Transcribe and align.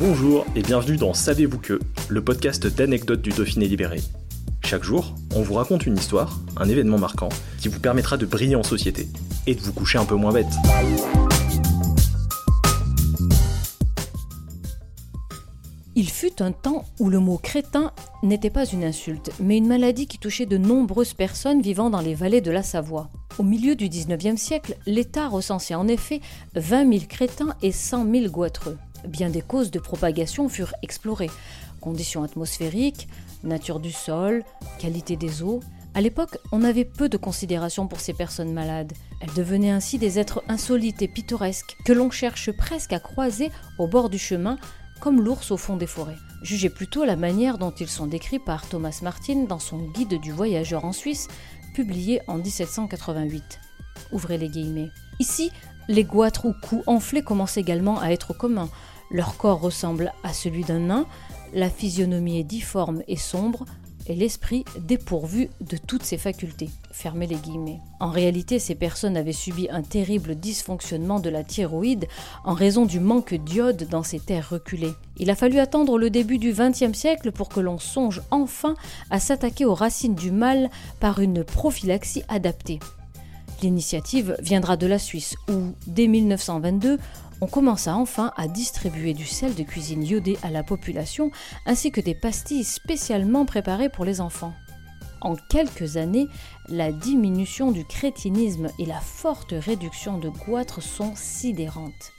Bonjour 0.00 0.46
et 0.56 0.62
bienvenue 0.62 0.96
dans 0.96 1.12
Savez-vous 1.12 1.58
que, 1.58 1.78
le 2.08 2.24
podcast 2.24 2.66
d'anecdotes 2.66 3.20
du 3.20 3.28
Dauphiné 3.28 3.68
libéré. 3.68 4.00
Chaque 4.64 4.82
jour, 4.82 5.14
on 5.36 5.42
vous 5.42 5.52
raconte 5.52 5.84
une 5.84 5.98
histoire, 5.98 6.40
un 6.56 6.70
événement 6.70 6.96
marquant, 6.96 7.28
qui 7.58 7.68
vous 7.68 7.80
permettra 7.80 8.16
de 8.16 8.24
briller 8.24 8.56
en 8.56 8.62
société 8.62 9.08
et 9.46 9.54
de 9.54 9.60
vous 9.60 9.74
coucher 9.74 9.98
un 9.98 10.06
peu 10.06 10.14
moins 10.14 10.32
bête. 10.32 10.46
Il 15.94 16.08
fut 16.08 16.40
un 16.40 16.52
temps 16.52 16.86
où 16.98 17.10
le 17.10 17.18
mot 17.18 17.36
crétin 17.36 17.92
n'était 18.22 18.48
pas 18.48 18.64
une 18.64 18.84
insulte, 18.84 19.32
mais 19.38 19.58
une 19.58 19.66
maladie 19.66 20.06
qui 20.06 20.16
touchait 20.16 20.46
de 20.46 20.56
nombreuses 20.56 21.12
personnes 21.12 21.60
vivant 21.60 21.90
dans 21.90 22.00
les 22.00 22.14
vallées 22.14 22.40
de 22.40 22.50
la 22.50 22.62
Savoie. 22.62 23.10
Au 23.38 23.42
milieu 23.42 23.74
du 23.74 23.90
XIXe 23.90 24.40
siècle, 24.40 24.78
l'État 24.86 25.28
recensait 25.28 25.74
en 25.74 25.88
effet 25.88 26.22
20 26.54 26.90
000 26.90 27.04
crétins 27.06 27.54
et 27.60 27.70
100 27.70 28.10
000 28.10 28.30
goitreux. 28.30 28.78
Bien 29.06 29.30
des 29.30 29.42
causes 29.42 29.70
de 29.70 29.78
propagation 29.78 30.48
furent 30.48 30.74
explorées. 30.82 31.30
Conditions 31.80 32.22
atmosphériques, 32.22 33.08
nature 33.42 33.80
du 33.80 33.92
sol, 33.92 34.44
qualité 34.78 35.16
des 35.16 35.42
eaux. 35.42 35.60
À 35.94 36.00
l'époque, 36.00 36.38
on 36.52 36.62
avait 36.62 36.84
peu 36.84 37.08
de 37.08 37.16
considération 37.16 37.88
pour 37.88 38.00
ces 38.00 38.12
personnes 38.12 38.52
malades. 38.52 38.92
Elles 39.20 39.34
devenaient 39.34 39.70
ainsi 39.70 39.98
des 39.98 40.18
êtres 40.18 40.42
insolites 40.48 41.02
et 41.02 41.08
pittoresques 41.08 41.76
que 41.84 41.92
l'on 41.92 42.10
cherche 42.10 42.52
presque 42.52 42.92
à 42.92 43.00
croiser 43.00 43.50
au 43.78 43.88
bord 43.88 44.08
du 44.10 44.18
chemin, 44.18 44.58
comme 45.00 45.20
l'ours 45.20 45.50
au 45.50 45.56
fond 45.56 45.76
des 45.76 45.86
forêts. 45.86 46.16
Jugez 46.42 46.70
plutôt 46.70 47.04
la 47.04 47.16
manière 47.16 47.58
dont 47.58 47.72
ils 47.72 47.88
sont 47.88 48.06
décrits 48.06 48.38
par 48.38 48.66
Thomas 48.68 49.00
Martin 49.02 49.44
dans 49.44 49.58
son 49.58 49.78
Guide 49.78 50.20
du 50.20 50.32
voyageur 50.32 50.84
en 50.84 50.92
Suisse, 50.92 51.28
publié 51.74 52.20
en 52.28 52.36
1788. 52.36 53.60
Ouvrez 54.12 54.38
les 54.38 54.48
guillemets. 54.48 54.90
Ici, 55.20 55.52
les 55.86 56.02
goitres 56.02 56.46
ou 56.46 56.54
coups 56.54 56.82
enflés 56.86 57.22
commencent 57.22 57.58
également 57.58 58.00
à 58.00 58.08
être 58.08 58.32
communs. 58.32 58.70
Leur 59.10 59.36
corps 59.36 59.60
ressemble 59.60 60.14
à 60.24 60.32
celui 60.32 60.64
d'un 60.64 60.78
nain, 60.78 61.06
la 61.52 61.68
physionomie 61.68 62.40
est 62.40 62.44
difforme 62.44 63.02
et 63.06 63.16
sombre, 63.16 63.66
et 64.06 64.14
l'esprit 64.14 64.64
dépourvu 64.78 65.50
de 65.60 65.76
toutes 65.76 66.04
ses 66.04 66.16
facultés. 66.16 66.70
Fermez 66.90 67.26
les 67.26 67.36
guillemets. 67.36 67.80
En 68.00 68.08
réalité, 68.08 68.58
ces 68.58 68.74
personnes 68.74 69.16
avaient 69.16 69.32
subi 69.32 69.68
un 69.70 69.82
terrible 69.82 70.36
dysfonctionnement 70.36 71.20
de 71.20 71.28
la 71.28 71.44
thyroïde 71.44 72.08
en 72.44 72.54
raison 72.54 72.86
du 72.86 72.98
manque 72.98 73.34
d'iode 73.34 73.88
dans 73.90 74.02
ces 74.02 74.20
terres 74.20 74.48
reculées. 74.48 74.94
Il 75.18 75.28
a 75.28 75.36
fallu 75.36 75.58
attendre 75.58 75.98
le 75.98 76.08
début 76.08 76.38
du 76.38 76.54
XXe 76.54 76.96
siècle 76.96 77.30
pour 77.30 77.50
que 77.50 77.60
l'on 77.60 77.78
songe 77.78 78.22
enfin 78.30 78.74
à 79.10 79.20
s'attaquer 79.20 79.66
aux 79.66 79.74
racines 79.74 80.14
du 80.14 80.30
mal 80.30 80.70
par 80.98 81.18
une 81.18 81.44
prophylaxie 81.44 82.22
adaptée. 82.28 82.80
L'initiative 83.62 84.36
viendra 84.40 84.76
de 84.76 84.86
la 84.86 84.98
Suisse 84.98 85.36
où, 85.50 85.74
dès 85.86 86.06
1922, 86.06 86.98
on 87.42 87.46
commença 87.46 87.94
enfin 87.94 88.32
à 88.36 88.48
distribuer 88.48 89.12
du 89.12 89.26
sel 89.26 89.54
de 89.54 89.62
cuisine 89.62 90.02
iodé 90.02 90.38
à 90.42 90.50
la 90.50 90.62
population 90.62 91.30
ainsi 91.66 91.90
que 91.90 92.00
des 92.00 92.14
pastilles 92.14 92.64
spécialement 92.64 93.44
préparées 93.44 93.88
pour 93.88 94.04
les 94.04 94.20
enfants. 94.20 94.54
En 95.20 95.36
quelques 95.36 95.98
années, 95.98 96.26
la 96.68 96.92
diminution 96.92 97.72
du 97.72 97.84
crétinisme 97.84 98.68
et 98.78 98.86
la 98.86 99.00
forte 99.00 99.52
réduction 99.56 100.16
de 100.16 100.30
goitres 100.30 100.82
sont 100.82 101.12
sidérantes. 101.14 102.12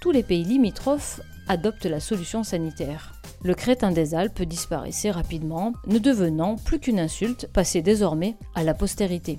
Tous 0.00 0.10
les 0.10 0.22
pays 0.22 0.44
limitrophes 0.44 1.20
adoptent 1.48 1.86
la 1.86 2.00
solution 2.00 2.44
sanitaire. 2.44 3.12
Le 3.42 3.54
crétin 3.54 3.90
des 3.90 4.14
Alpes 4.14 4.42
disparaissait 4.42 5.10
rapidement, 5.10 5.72
ne 5.86 5.98
devenant 5.98 6.56
plus 6.56 6.78
qu'une 6.78 7.00
insulte 7.00 7.48
passée 7.52 7.82
désormais 7.82 8.36
à 8.54 8.62
la 8.62 8.72
postérité. 8.72 9.38